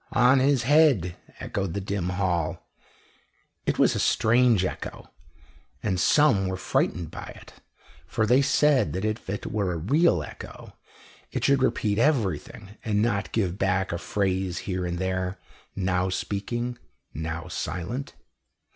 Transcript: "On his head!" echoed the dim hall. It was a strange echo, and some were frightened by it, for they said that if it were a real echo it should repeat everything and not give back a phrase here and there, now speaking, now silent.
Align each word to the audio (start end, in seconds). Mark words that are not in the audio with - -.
"On 0.13 0.39
his 0.39 0.63
head!" 0.63 1.15
echoed 1.39 1.75
the 1.75 1.79
dim 1.79 2.09
hall. 2.09 2.65
It 3.67 3.77
was 3.77 3.93
a 3.93 3.99
strange 3.99 4.65
echo, 4.65 5.11
and 5.83 5.99
some 5.99 6.47
were 6.47 6.57
frightened 6.57 7.11
by 7.11 7.31
it, 7.39 7.53
for 8.07 8.25
they 8.25 8.41
said 8.41 8.93
that 8.93 9.05
if 9.05 9.29
it 9.29 9.45
were 9.45 9.73
a 9.73 9.77
real 9.77 10.23
echo 10.23 10.73
it 11.31 11.43
should 11.43 11.61
repeat 11.61 11.99
everything 11.99 12.79
and 12.83 13.03
not 13.03 13.31
give 13.31 13.59
back 13.59 13.91
a 13.91 13.99
phrase 13.99 14.57
here 14.65 14.87
and 14.87 14.97
there, 14.97 15.37
now 15.75 16.09
speaking, 16.09 16.79
now 17.13 17.47
silent. 17.47 18.15